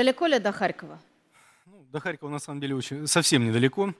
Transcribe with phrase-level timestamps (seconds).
[0.00, 0.98] Далеко ли до Харькова?
[1.66, 3.92] Ну, до Харькова на самом деле очень, совсем недалеко.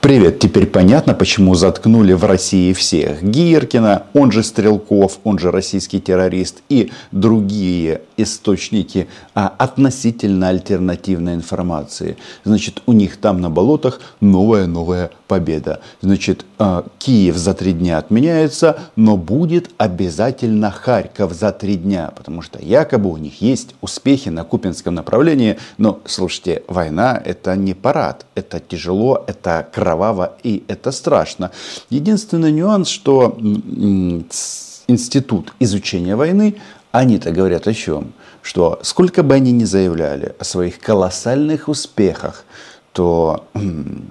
[0.00, 3.22] Привет, теперь понятно, почему заткнули в России всех.
[3.22, 12.16] Гиркина, он же Стрелков, он же российский террорист и другие источники а, относительно альтернативной информации.
[12.44, 15.80] Значит, у них там на болотах новая-новая победа.
[16.00, 22.40] Значит, а, Киев за три дня отменяется, но будет обязательно Харьков за три дня, потому
[22.40, 25.58] что якобы у них есть успехи на Купинском направлении.
[25.76, 31.50] Но, слушайте, война это не парад, это тяжело, это кроваво и это страшно.
[31.90, 33.36] Единственный нюанс, что
[34.86, 36.54] институт изучения войны,
[36.92, 38.12] они-то говорят о чем?
[38.42, 42.44] Что сколько бы они ни заявляли о своих колоссальных успехах,
[42.92, 43.44] то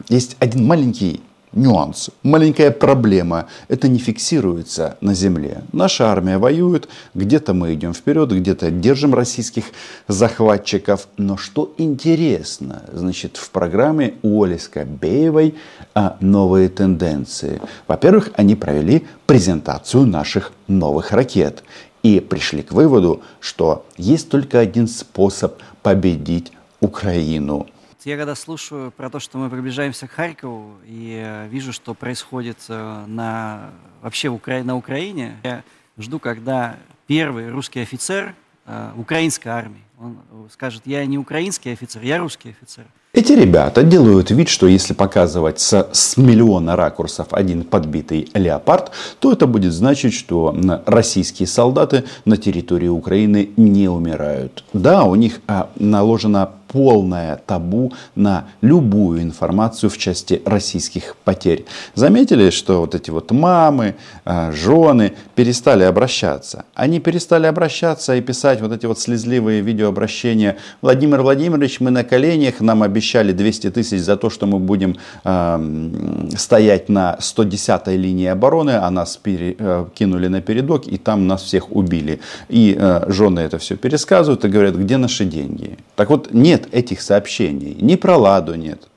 [0.09, 1.21] есть один маленький
[1.53, 3.47] нюанс, маленькая проблема.
[3.67, 5.63] Это не фиксируется на земле.
[5.71, 9.65] Наша армия воюет, где-то мы идем вперед, где-то держим российских
[10.07, 11.07] захватчиков.
[11.17, 15.55] Но что интересно, значит, в программе у Оли Скобеевой
[15.93, 17.61] а, новые тенденции.
[17.87, 21.63] Во-первых, они провели презентацию наших новых ракет
[22.03, 27.67] и пришли к выводу, что есть только один способ победить Украину–
[28.05, 32.57] я когда слушаю про то, что мы приближаемся к Харькову и э, вижу, что происходит
[32.69, 34.63] э, на, вообще в Укра...
[34.63, 35.63] на Украине, я
[35.97, 36.77] жду, когда
[37.07, 40.17] первый русский офицер э, украинской армии, он
[40.51, 42.85] скажет, я не украинский офицер, я русский офицер.
[43.19, 49.33] Эти ребята делают вид, что если показывать с, с миллиона ракурсов один подбитый леопард, то
[49.33, 54.63] это будет значить, что российские солдаты на территории Украины не умирают.
[54.71, 61.65] Да, у них а, наложено полное табу на любую информацию в части российских потерь.
[61.95, 66.65] Заметили, что вот эти вот мамы, а, жены перестали обращаться.
[66.75, 70.57] Они перестали обращаться и писать вот эти вот слезливые видеообращения.
[70.81, 76.29] Владимир Владимирович, мы на коленях, нам обещали 200 тысяч за то, что мы будем э,
[76.37, 81.71] стоять на 110-й линии обороны, а нас э, кинули на передок и там нас всех
[81.71, 82.19] убили.
[82.49, 85.77] И э, жены это все пересказывают и говорят, где наши деньги?
[85.95, 88.87] Так вот, нет этих сообщений, ни про Ладу нет.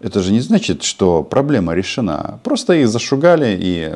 [0.00, 2.40] Это же не значит, что проблема решена.
[2.42, 3.92] Просто их зашугали, и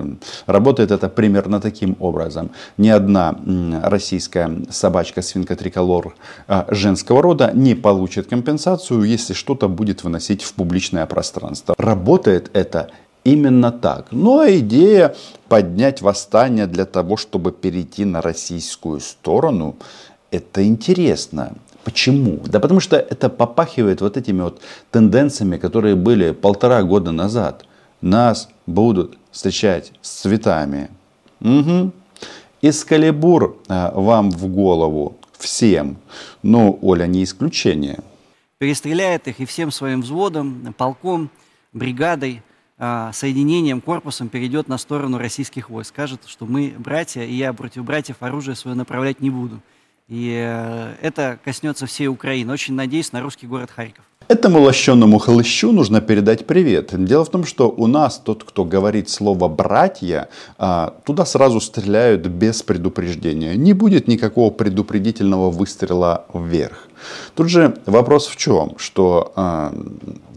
[0.47, 2.51] работает это примерно таким образом.
[2.77, 3.35] Ни одна
[3.83, 6.15] российская собачка свинка триколор
[6.47, 11.75] а, женского рода не получит компенсацию, если что-то будет выносить в публичное пространство.
[11.79, 12.91] Работает это
[13.25, 14.09] именно так.
[14.11, 15.15] Ну а идея
[15.49, 19.77] поднять восстание для того, чтобы перейти на российскую сторону,
[20.31, 21.55] это интересно.
[21.85, 22.41] Почему?
[22.47, 27.67] Да потому что это попахивает вот этими вот тенденциями, которые были полтора года назад.
[28.01, 30.91] Нас будут встречать с цветами.
[31.41, 31.93] Угу.
[32.63, 35.99] Эскалибур а, вам в голову всем.
[36.43, 38.01] Но Оля не исключение.
[38.59, 41.29] Перестреляет их и всем своим взводом, полком,
[41.73, 42.43] бригадой,
[42.79, 45.91] а, соединением, корпусом перейдет на сторону российских войск.
[45.91, 49.61] Скажет, что мы братья, и я против братьев оружие свое направлять не буду.
[50.09, 52.53] И э, это коснется всей Украины.
[52.53, 54.05] Очень надеюсь на русский город Харьков.
[54.29, 56.93] Этому лощенному хлыщу нужно передать привет.
[57.05, 62.27] Дело в том, что у нас тот, кто говорит слово «братья», а, туда сразу стреляют
[62.27, 63.55] без предупреждения.
[63.55, 66.89] Не будет никакого предупредительного выстрела вверх.
[67.35, 68.79] Тут же вопрос в чем?
[68.79, 69.75] Что а,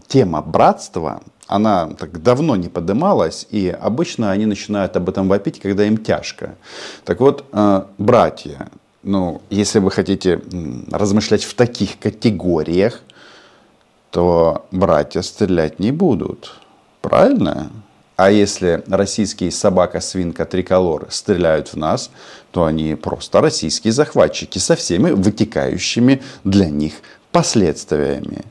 [0.06, 5.86] тема братства, она так давно не поднималась, и обычно они начинают об этом вопить, когда
[5.86, 6.56] им тяжко.
[7.06, 8.68] Так вот, а, братья,
[9.02, 10.40] ну, если вы хотите
[10.90, 13.00] размышлять в таких категориях,
[14.10, 16.54] то братья стрелять не будут.
[17.00, 17.70] Правильно?
[18.16, 22.10] А если российские собака-свинка триколор стреляют в нас,
[22.50, 26.94] то они просто российские захватчики со всеми вытекающими для них
[27.30, 28.44] последствиями.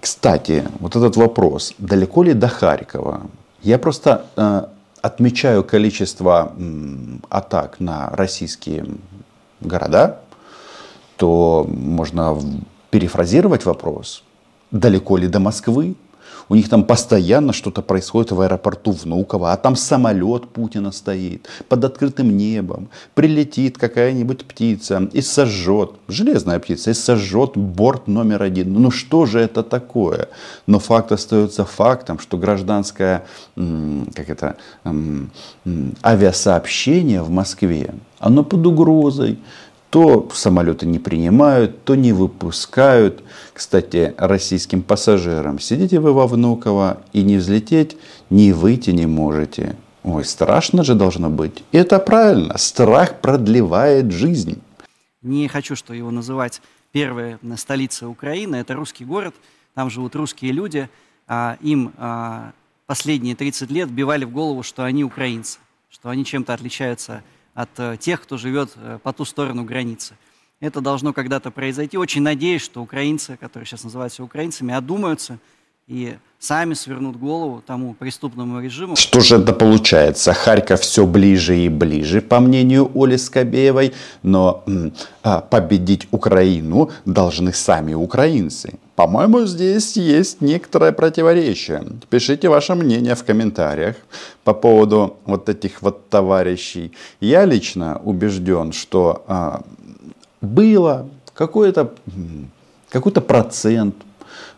[0.00, 3.22] Кстати, вот этот вопрос, далеко ли до Харькова?
[3.62, 4.66] Я просто э,
[5.02, 6.52] отмечаю количество
[7.28, 8.86] атак на российские
[9.60, 10.20] города,
[11.16, 12.38] то можно
[12.90, 14.24] перефразировать вопрос,
[14.70, 15.94] далеко ли до Москвы?
[16.50, 21.84] У них там постоянно что-то происходит в аэропорту Внуково, а там самолет Путина стоит под
[21.84, 22.88] открытым небом.
[23.14, 28.72] Прилетит какая-нибудь птица и сожжет, железная птица, и сожжет борт номер один.
[28.72, 30.28] Ну что же это такое?
[30.66, 33.24] Но факт остается фактом, что гражданское
[33.54, 34.56] как это,
[36.04, 39.38] авиасообщение в Москве, оно под угрозой
[39.90, 43.22] то самолеты не принимают, то не выпускают.
[43.52, 47.96] Кстати, российским пассажирам, сидите вы во Внуково и не взлететь,
[48.30, 49.76] не выйти не можете.
[50.04, 51.62] Ой, страшно же должно быть.
[51.72, 52.56] И это правильно.
[52.56, 54.62] Страх продлевает жизнь.
[55.22, 59.34] Не хочу, что его называть первая столица Украины, это русский город,
[59.74, 60.88] там живут русские люди,
[61.26, 62.52] а, им а,
[62.86, 65.58] последние 30 лет вбивали в голову, что они украинцы,
[65.90, 67.22] что они чем-то отличаются от
[67.78, 70.16] э, тех, кто живет э, по ту сторону границы.
[70.60, 71.96] Это должно когда-то произойти.
[71.96, 75.38] Очень надеюсь, что украинцы, которые сейчас называются украинцами, одумаются
[75.90, 78.96] и сами свернут голову тому преступному режиму.
[78.96, 80.32] Что же это получается?
[80.32, 83.92] Харьков все ближе и ближе, по мнению Оли Скобеевой,
[84.22, 84.62] но
[85.22, 88.74] а, победить Украину должны сами украинцы.
[88.94, 91.82] По-моему, здесь есть некоторое противоречие.
[92.08, 93.96] Пишите ваше мнение в комментариях
[94.44, 96.92] по поводу вот этих вот товарищей.
[97.20, 99.62] Я лично убежден, что а,
[100.40, 101.92] было какой-то
[102.90, 103.94] какой-то процент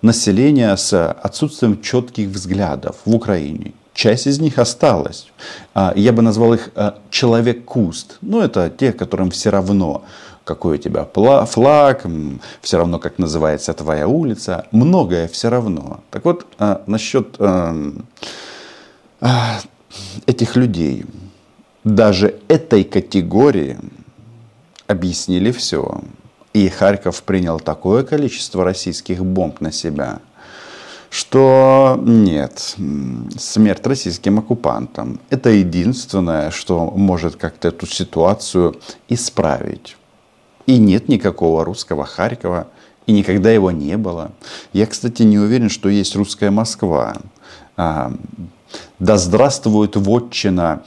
[0.02, 3.72] населения с отсутствием четких взглядов в Украине.
[3.94, 5.26] Часть из них осталась.
[5.74, 8.18] А, я бы назвал их а, человек-куст.
[8.22, 10.04] Ну, это те, которым все равно,
[10.44, 12.06] какой у тебя флаг,
[12.62, 14.66] все равно, как называется твоя улица.
[14.72, 16.00] Многое все равно.
[16.10, 17.38] Так вот, а, насчет
[20.26, 21.04] этих людей,
[21.84, 23.78] даже этой категории
[24.86, 26.02] объяснили все.
[26.52, 30.20] И Харьков принял такое количество российских бомб на себя,
[31.08, 32.76] что нет,
[33.38, 38.76] смерть российским оккупантам– это единственное, что может как-то эту ситуацию
[39.08, 39.96] исправить.
[40.66, 42.68] И нет никакого русского Харькова,
[43.06, 44.32] и никогда его не было.
[44.72, 47.16] Я, кстати, не уверен, что есть русская Москва.
[47.76, 48.12] А,
[48.98, 50.82] да здравствует вотчина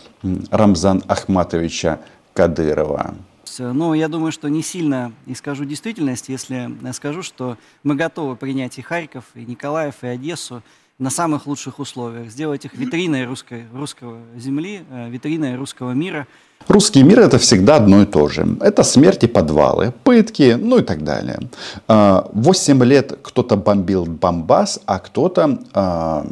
[0.49, 1.99] Рамзан Ахматовича
[2.33, 3.15] Кадырова.
[3.63, 8.77] Но ну, я думаю, что не сильно искажу действительность, если скажу, что мы готовы принять
[8.77, 10.63] и Харьков, и Николаев, и Одессу
[10.97, 16.25] на самых лучших условиях, сделать их витриной русской, русского земли, э, витриной русского мира.
[16.67, 18.57] Русский мир это всегда одно и то же.
[18.61, 21.39] Это смерти подвалы, пытки, ну и так далее.
[21.87, 26.25] А, восемь лет кто-то бомбил Бомбас, а кто-то а,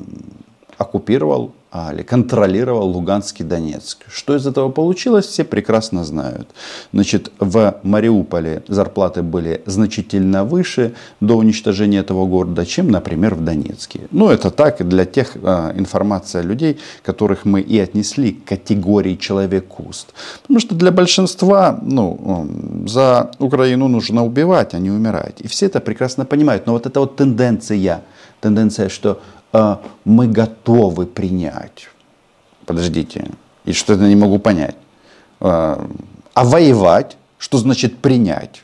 [0.77, 4.05] оккупировал или контролировал Луганский Донецк.
[4.07, 6.47] Что из этого получилось, все прекрасно знают.
[6.93, 14.01] Значит, в Мариуполе зарплаты были значительно выше до уничтожения этого города, чем, например, в Донецке.
[14.11, 20.13] Ну, это так для тех э, информация людей, которых мы и отнесли к категории человек-куст.
[20.43, 22.47] Потому что для большинства, ну,
[22.85, 25.41] за Украину нужно убивать, а не умирать.
[25.41, 26.67] И все это прекрасно понимают.
[26.67, 28.01] Но вот эта вот тенденция,
[28.41, 29.19] тенденция, что
[29.53, 31.89] мы готовы принять.
[32.65, 33.29] Подождите,
[33.65, 34.75] и что-то не могу понять.
[35.39, 35.87] А,
[36.33, 38.63] а воевать, что значит принять?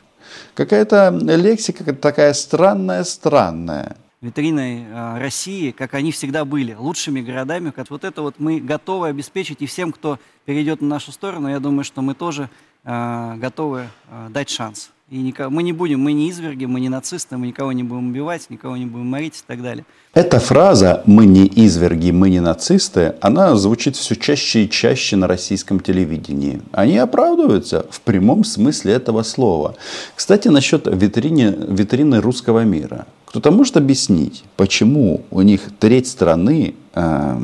[0.54, 3.96] Какая-то лексика такая странная, странная.
[4.20, 7.70] Витриной э, России, как они всегда были, лучшими городами.
[7.70, 11.60] Как вот это вот мы готовы обеспечить и всем, кто перейдет на нашу сторону, я
[11.60, 12.50] думаю, что мы тоже
[12.82, 13.88] готовы
[14.30, 14.90] дать шанс.
[15.10, 18.10] И никого, мы не будем, мы не изверги, мы не нацисты, мы никого не будем
[18.10, 19.84] убивать, никого не будем морить и так далее.
[20.14, 25.26] Эта фраза «мы не изверги, мы не нацисты», она звучит все чаще и чаще на
[25.26, 26.62] российском телевидении.
[26.70, 29.74] Они оправдываются в прямом смысле этого слова.
[30.14, 33.06] Кстати, насчет витрины, витрины русского мира.
[33.24, 37.40] Кто-то может объяснить, почему у них треть страны э,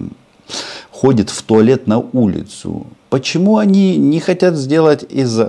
[0.93, 2.87] ходит в туалет на улицу,
[3.17, 5.41] Почему они не хотят сделать из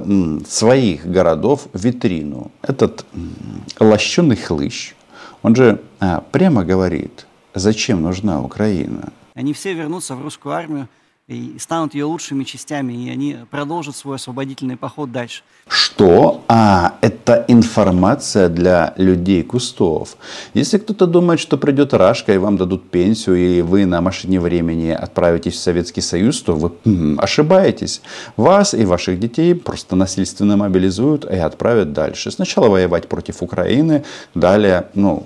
[0.48, 2.50] своих городов витрину?
[2.62, 3.06] Этот
[3.78, 4.94] лощеный хлыщ,
[5.42, 9.12] он же а, прямо говорит, зачем нужна Украина?
[9.34, 10.88] Они все вернутся в русскую армию,
[11.28, 15.44] и станут ее лучшими частями, и они продолжат свой освободительный поход дальше.
[15.68, 16.46] Что?
[16.48, 20.16] А, это информация для людей кустов.
[20.54, 24.92] Если кто-то думает, что придет Рашка и вам дадут пенсию, и вы на машине времени
[24.92, 28.02] отправитесь в Советский Союз, то вы м, ошибаетесь.
[28.38, 32.32] Вас и ваших детей просто насильственно мобилизуют и отправят дальше.
[32.32, 35.26] Сначала воевать против Украины, далее, ну,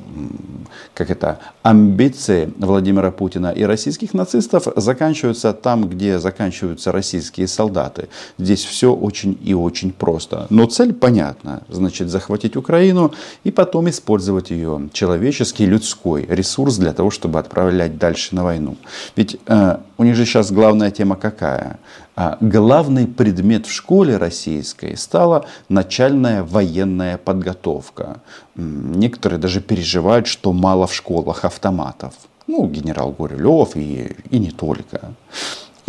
[0.96, 8.10] как это, амбиции Владимира Путина и российских нацистов заканчиваются там, где заканчиваются российские солдаты.
[8.38, 10.48] Здесь все очень и очень просто.
[10.50, 11.62] Но цель понятна.
[11.70, 18.36] Значит, захватить Украину и потом использовать ее человеческий, людской ресурс для того, чтобы отправлять дальше
[18.36, 18.78] на войну.
[19.16, 21.80] Ведь э, у них же сейчас главная тема какая?
[22.16, 28.22] А главный предмет в школе российской стала начальная военная подготовка.
[28.56, 32.14] Некоторые даже переживают, что мало в школах автоматов.
[32.48, 35.14] Ну, генерал Гурилев и, и не только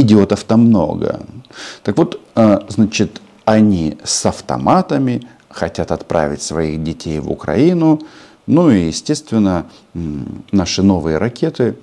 [0.02, 1.20] идиотов там много.
[1.82, 8.00] Так вот, э, значит, они с автоматами хотят отправить своих детей в Украину.
[8.46, 9.66] Ну и, естественно,
[10.52, 11.76] наши новые ракеты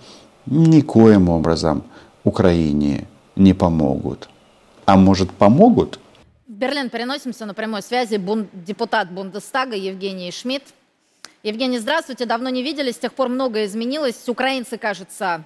[0.46, 1.84] никоим образом
[2.24, 4.30] Украине не помогут.
[4.86, 6.00] А может помогут?
[6.48, 8.18] Берлин переносимся на прямой связи.
[8.18, 8.48] Бун...
[8.54, 10.64] Депутат Бундестага Евгений Шмидт.
[11.44, 12.26] Евгений, здравствуйте.
[12.26, 14.28] Давно не виделись, с тех пор многое изменилось.
[14.28, 15.46] Украинцы, кажется,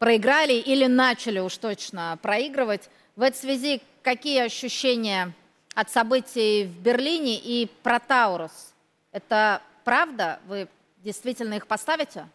[0.00, 2.88] проиграли или начали уж точно проигрывать.
[3.16, 5.32] В этой связи какие ощущения
[5.74, 8.72] от событий в Берлине и про Таурус?
[9.12, 10.40] Это правда?
[10.48, 10.68] Вы
[11.04, 12.26] действительно их поставите?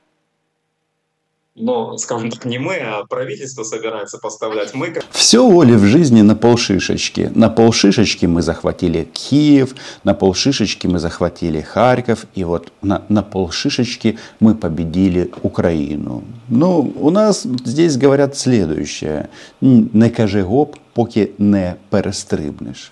[1.55, 4.73] Но, скажем так, не мы, а правительство собирается поставлять.
[4.73, 4.93] Мы.
[5.11, 7.31] Все воли в жизни на полшишечки.
[7.33, 14.19] На полшишечки мы захватили Киев, на полшишечки мы захватили Харьков, и вот на, на полшишечки
[14.41, 16.25] мы победили Украину.
[16.49, 19.29] Ну, у нас здесь говорят следующее.
[19.61, 22.91] Не кажи гоп, поки не перестрибнешь.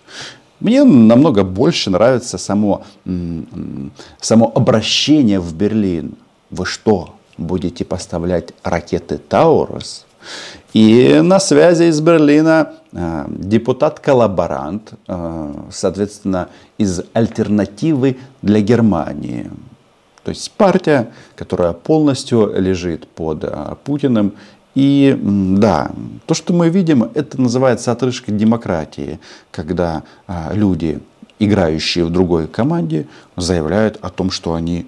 [0.62, 2.86] Мне намного больше нравится само,
[4.22, 6.16] само обращение в Берлин.
[6.50, 10.06] Вы что, будете поставлять ракеты Таурус.
[10.74, 19.52] И на связи из Берлина э, депутат-коллаборант, э, соответственно, из альтернативы для Германии.
[20.24, 24.34] То есть партия, которая полностью лежит под э, Путиным.
[24.74, 25.92] И да,
[26.26, 29.20] то, что мы видим, это называется отрыжка демократии,
[29.52, 30.02] когда
[30.52, 31.00] люди,
[31.38, 34.88] играющие в другой команде, заявляют о том, что они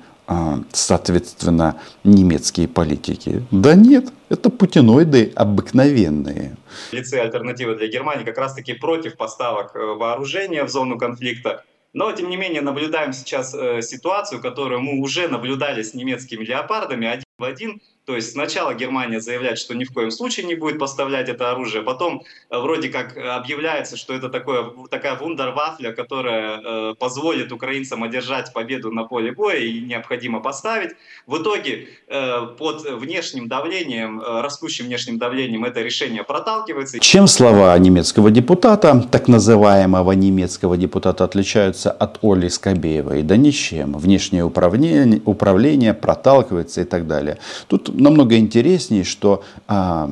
[0.72, 3.44] соответственно, немецкие политики.
[3.52, 6.58] Да нет, это путиноиды обыкновенные.
[6.92, 11.64] Лице альтернативы для Германии как раз-таки против поставок э, вооружения в зону конфликта.
[11.94, 17.08] Но, тем не менее, наблюдаем сейчас э, ситуацию, которую мы уже наблюдали с немецкими леопардами
[17.08, 20.80] один в один– то есть сначала Германия заявляет, что ни в коем случае не будет
[20.80, 26.96] поставлять это оружие, потом э, вроде как объявляется, что это такое, такая вундервафля, которая э,
[27.00, 30.92] позволит украинцам одержать победу на поле боя и необходимо поставить.
[31.26, 37.00] В итоге э, под внешним давлением, э, растущим внешним давлением это решение проталкивается.
[37.00, 43.24] Чем слова немецкого депутата, так называемого немецкого депутата, отличаются от Оли Скобеевой?
[43.24, 43.94] Да ничем.
[43.94, 47.38] Внешнее управление, управление проталкивается и так далее.
[47.68, 50.10] Тут намного интереснее, что а,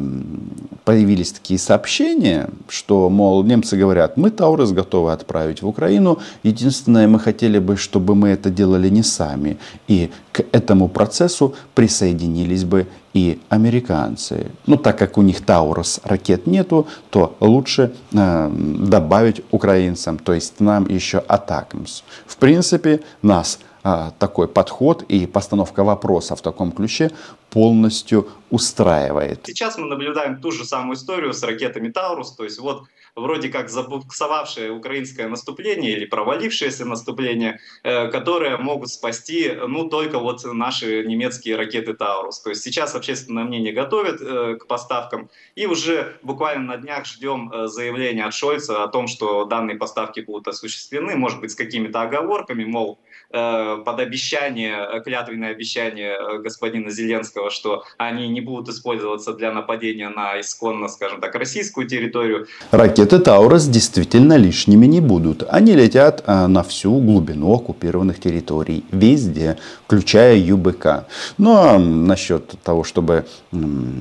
[0.84, 7.20] появились такие сообщения, что, мол, немцы говорят, мы Таурус готовы отправить в Украину, единственное, мы
[7.20, 9.58] хотели бы, чтобы мы это делали не сами.
[9.88, 14.48] И к этому процессу присоединились бы и американцы.
[14.66, 20.60] Ну, так как у них Таурус ракет нету, то лучше э, добавить украинцам, то есть
[20.60, 22.02] нам еще Атакмс.
[22.25, 27.12] В принципе, нас такой подход и постановка вопроса в таком ключе
[27.50, 29.42] полностью устраивает.
[29.46, 33.70] Сейчас мы наблюдаем ту же самую историю с ракетами Таурус, то есть вот вроде как
[33.70, 41.55] забуксовавшее украинское наступление или провалившееся наступление, э, которые могут спасти, ну, только вот наши немецкие
[41.55, 42.39] ракеты Таурус.
[42.41, 47.51] То есть сейчас общественное мнение готовит э, к поставкам, и уже буквально на днях ждем
[47.51, 52.01] э, заявления от Шольца о том, что данные поставки будут осуществлены, может быть, с какими-то
[52.01, 60.10] оговорками, мол, под обещание, клятвенное обещание господина Зеленского, что они не будут использоваться для нападения
[60.10, 62.46] на исконно, скажем так, российскую территорию.
[62.70, 65.44] Ракеты Таурус действительно лишними не будут.
[65.50, 71.06] Они летят а, на всю глубину оккупированных территорий, везде, включая ЮБК.
[71.38, 73.26] Ну а насчет того, чтобы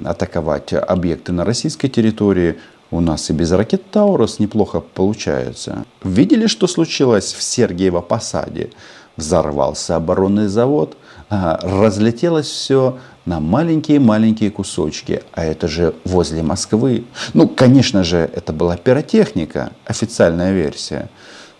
[0.04, 2.56] атаковать объекты на российской территории,
[2.90, 5.84] у нас и без ракет Таурус неплохо получается.
[6.04, 8.70] Видели, что случилось в Сергиево Посаде?
[9.16, 10.96] Взорвался оборонный завод,
[11.32, 15.22] разлетелось все на маленькие-маленькие кусочки.
[15.32, 17.04] А это же возле Москвы.
[17.32, 21.08] Ну, конечно же, это была пиротехника, официальная версия.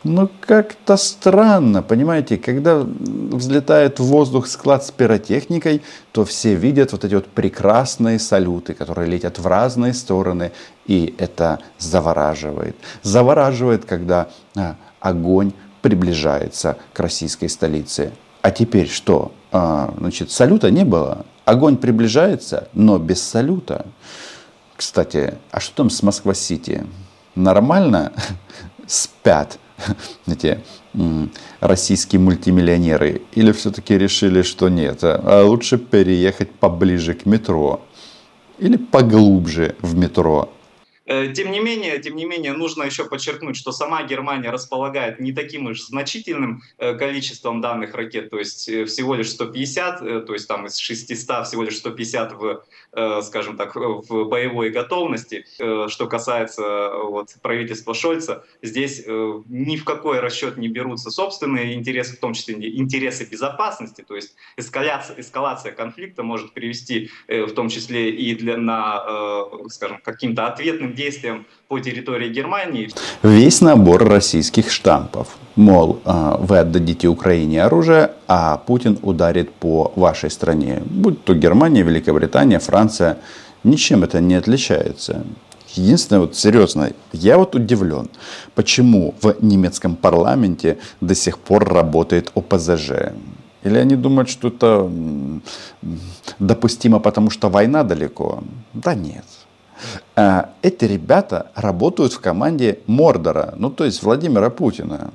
[0.04, 7.04] Но как-то странно, понимаете, когда взлетает в воздух склад с пиротехникой, то все видят вот
[7.04, 10.50] эти вот прекрасные салюты, которые летят в разные стороны,
[10.86, 12.76] и это завораживает.
[13.02, 18.10] Завораживает, когда а, огонь приближается к российской столице.
[18.42, 19.32] А теперь что?
[19.52, 21.26] А, значит, салюта не было.
[21.44, 23.86] Огонь приближается, но без салюта.
[24.76, 26.86] Кстати, а что там с Москва-Сити?
[27.34, 28.12] Нормально
[28.86, 29.58] спят
[30.26, 30.60] эти
[31.60, 33.22] российские мультимиллионеры?
[33.32, 37.82] Или все-таки решили, что нет, а лучше переехать поближе к метро?
[38.58, 40.48] Или поглубже в метро?
[41.12, 45.32] Э, тем не менее, тем не менее, нужно еще подчеркнуть, что сама Германия располагает не
[45.32, 50.48] таким уж значительным э, количеством данных ракет, то есть э, всего лишь 150, то есть
[50.48, 52.64] там из 600 всего лишь 150 в,
[53.22, 55.44] скажем так, в боевой готовности.
[55.56, 62.20] Что касается вот, правительства Шольца, здесь ни в какой расчет не берутся собственные интересы, в
[62.20, 68.34] том числе интересы безопасности, то есть эскаляция, эскалация конфликта может привести в том числе и
[68.34, 72.90] для, на, скажем, каким-то ответным действиям действиям по территории Германии.
[73.22, 75.26] Весь набор российских штампов.
[75.56, 80.82] Мол, а, вы отдадите Украине оружие, а Путин ударит по вашей стране.
[80.84, 83.16] Будь то Германия, Великобритания, Франция.
[83.64, 85.24] Ничем это не отличается.
[85.76, 88.08] Единственное, вот серьезно, я вот удивлен,
[88.54, 92.90] почему в немецком парламенте до сих пор работает ОПЗЖ.
[93.64, 94.90] Или они думают, что это
[96.38, 98.42] допустимо, потому что война далеко?
[98.74, 99.24] Да нет.
[100.16, 105.12] А, эти ребята работают в команде Мордора, ну то есть Владимира Путина.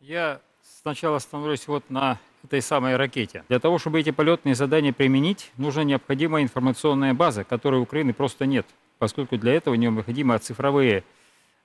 [0.00, 0.40] Я
[0.82, 3.44] сначала остановлюсь вот на этой самой ракете.
[3.48, 8.46] Для того, чтобы эти полетные задания применить, нужна необходимая информационная база, которой у Украины просто
[8.46, 8.66] нет
[9.00, 11.02] поскольку для этого необходимо цифровые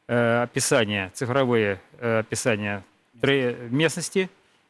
[0.07, 2.83] э, описания, цифровые э, описания
[3.69, 4.29] местности.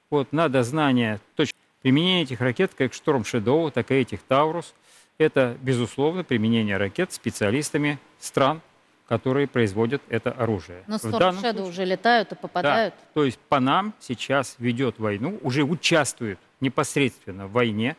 [0.10, 4.74] Вот, надо знание точно применение этих ракет, как Storm Shadow, так и этих Таурус.
[5.18, 8.62] Это, безусловно, применение ракет специалистами стран,
[9.08, 10.84] которые производят это оружие.
[10.88, 12.94] Но Storm уже летают и попадают.
[12.94, 17.96] Да, то есть по нам сейчас ведет войну, уже участвует непосредственно в войне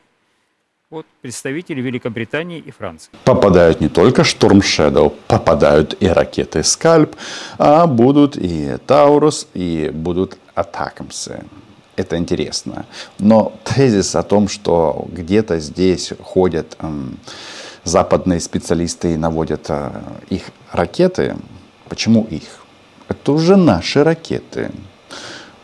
[0.90, 3.11] от представителей Великобритании и Франции.
[3.25, 7.16] Попадают не только Storm Shadow, попадают и ракеты Скальп,
[7.58, 11.44] а будут и Таурус, и будут Атакамсы.
[11.97, 12.85] Это интересно.
[13.19, 17.19] Но тезис о том, что где-то здесь ходят эм,
[17.85, 19.91] западные специалисты и наводят э,
[20.29, 21.37] их ракеты,
[21.88, 22.67] почему их?
[23.09, 24.71] Это уже наши ракеты,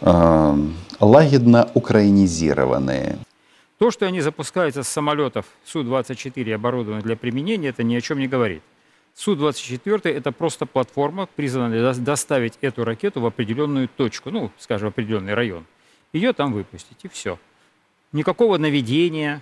[0.00, 0.56] э,
[1.00, 3.18] лагідно украинизированные.
[3.78, 8.28] То, что они запускаются с самолетов Су-24, оборудованных для применения, это ни о чем не
[8.28, 8.62] говорит.
[9.14, 15.66] Су-24– это просто платформа, призванная доставить эту ракету в определенную точку, ну, скажем, определенный район.
[16.12, 17.38] Ее там выпустить, и все.
[18.12, 19.40] Никакого наведения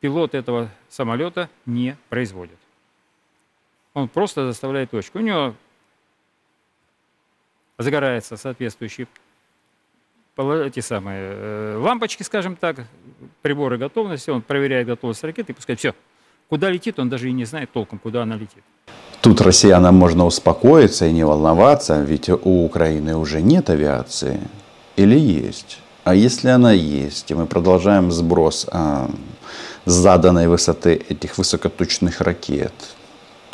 [0.00, 2.58] пилот этого самолета не производит.
[3.94, 5.18] Он просто заставляет точку.
[5.18, 5.54] У него
[7.78, 9.08] загорается соответствующий
[10.38, 12.76] эти самые э, лампочки, скажем так,
[13.40, 15.94] приборы готовности, он проверяет готовность ракеты и пускай все.
[16.48, 18.62] Куда летит, он даже и не знает толком, куда она летит.
[19.22, 24.38] Тут россиянам можно успокоиться и не волноваться, ведь у Украины уже нет авиации.
[24.96, 25.78] Или есть?
[26.04, 29.10] А если она есть, и мы продолжаем сброс а,
[29.84, 32.72] заданной высоты этих высокоточных ракет,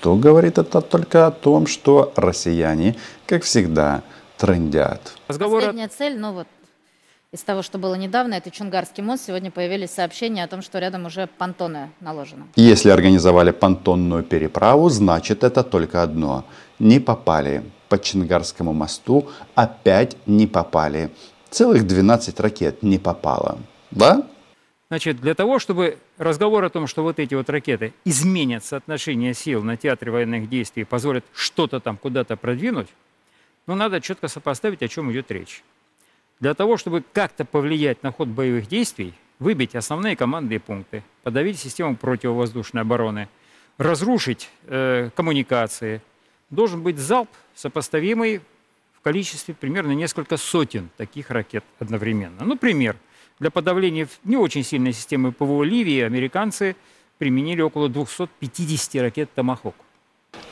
[0.00, 4.02] то говорит это только о том, что россияне, как всегда,
[4.36, 5.14] трендят.
[5.26, 6.46] Последняя цель, ну вот
[7.32, 9.24] из того, что было недавно, это Чунгарский мост.
[9.26, 12.44] Сегодня появились сообщения о том, что рядом уже понтоны наложены.
[12.56, 16.44] Если организовали понтонную переправу, значит это только одно.
[16.78, 21.10] Не попали по Чунгарскому мосту, опять не попали.
[21.50, 23.58] Целых 12 ракет не попало.
[23.90, 24.26] Да?
[24.88, 29.62] Значит, для того, чтобы разговор о том, что вот эти вот ракеты изменят соотношение сил
[29.62, 32.88] на театре военных действий, позволят что-то там куда-то продвинуть,
[33.66, 35.62] ну, надо четко сопоставить, о чем идет речь.
[36.40, 41.94] Для того, чтобы как-то повлиять на ход боевых действий, выбить основные командные пункты, подавить систему
[41.96, 43.28] противовоздушной обороны,
[43.76, 46.00] разрушить э, коммуникации,
[46.52, 48.40] должен быть залп, сопоставимый
[48.94, 52.44] в количестве примерно несколько сотен таких ракет одновременно.
[52.44, 52.96] Ну, пример.
[53.40, 56.76] Для подавления не очень сильной системы ПВО Ливии американцы
[57.18, 59.74] применили около 250 ракет «Томахок».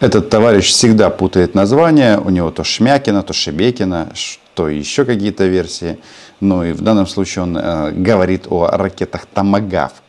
[0.01, 2.19] Этот товарищ всегда путает названия.
[2.19, 4.13] У него то Шмякина, то Шебекина,
[4.55, 5.99] то еще какие-то версии.
[6.41, 10.03] Ну и в данном случае он э, говорит о ракетах Томагавк.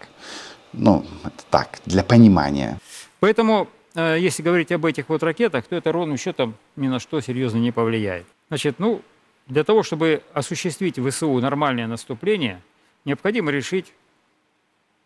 [0.74, 2.80] Ну, это так, для понимания.
[3.20, 7.58] Поэтому, если говорить об этих вот ракетах, то это ровным счетом ни на что серьезно
[7.58, 8.26] не повлияет.
[8.48, 9.02] Значит, ну,
[9.48, 12.62] для того, чтобы осуществить ВСУ нормальное наступление,
[13.06, 13.94] необходимо решить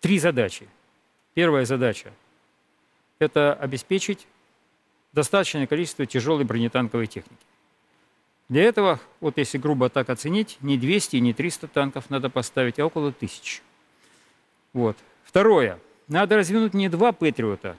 [0.02, 0.68] три задачи.
[1.34, 2.12] Первая задача–
[3.20, 4.28] это обеспечить
[5.14, 7.42] достаточное количество тяжелой бронетанковой техники.
[8.50, 12.78] Для этого, вот если грубо так оценить, не 200 и не 300 танков надо поставить,
[12.80, 13.62] а около тысячи.
[14.74, 14.96] Вот.
[15.24, 15.80] Второе.
[16.08, 17.78] Надо развернуть не два Патриота,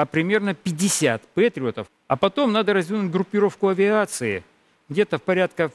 [0.00, 1.86] а примерно 50 Патриотов.
[2.08, 4.42] А потом надо развернуть группировку авиации,
[4.88, 5.70] где-то в порядка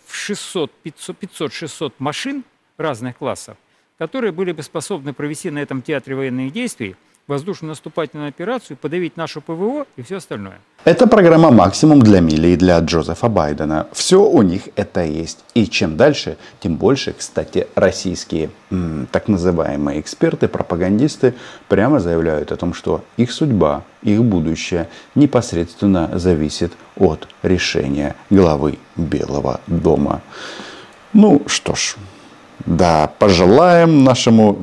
[0.84, 2.44] 500-600 машин
[2.78, 3.56] разных классов,
[4.00, 6.96] которые были бы способны провести на этом театре военных действий
[7.28, 10.60] воздушно-наступательную операцию, подавить нашу ПВО и все остальное.
[10.84, 13.88] Это программа «Максимум» для Милли и для Джозефа Байдена.
[13.92, 15.44] Все у них это есть.
[15.56, 21.34] И чем дальше, тем больше, кстати, российские м, так называемые эксперты, пропагандисты
[21.68, 29.62] прямо заявляют о том, что их судьба, их будущее непосредственно зависит от решения главы Белого
[29.66, 30.22] дома.
[31.14, 31.96] Ну что ж,
[32.66, 34.60] да, пожелаем нашему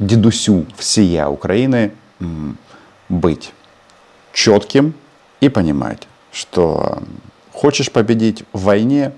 [0.00, 1.92] дедусю всея Украины
[3.08, 3.52] быть
[4.32, 4.94] четким
[5.40, 7.02] и понимать, что
[7.52, 9.12] хочешь победить в войне,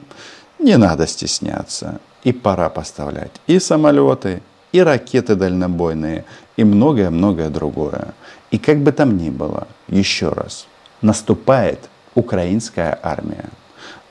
[0.59, 2.01] не надо стесняться.
[2.25, 6.25] И пора поставлять и самолеты, и ракеты дальнобойные,
[6.57, 8.15] и многое-многое другое.
[8.53, 10.67] И как бы там ни было, еще раз,
[11.01, 11.81] наступает
[12.15, 13.47] украинская армия.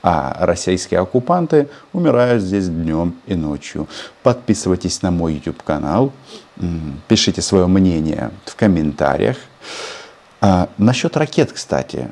[0.02, 3.88] А российские оккупанты умирают здесь днем и ночью.
[4.22, 6.12] Подписывайтесь на мой YouTube канал,
[7.07, 9.37] пишите свое мнение в комментариях.
[10.41, 12.09] А, насчет ракет, кстати,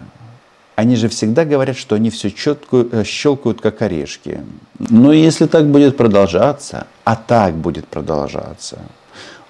[0.76, 4.42] они же всегда говорят, что они все четко э, щелкают, как орешки.
[4.80, 8.80] Но если так будет продолжаться, а так будет продолжаться,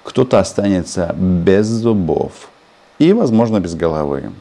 [0.03, 2.49] кто-то останется без зубов
[2.99, 4.31] и, возможно, без головы.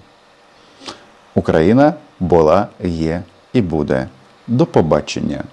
[1.35, 3.23] Україна була, є
[3.53, 4.09] і буде.
[4.47, 5.45] До побачення.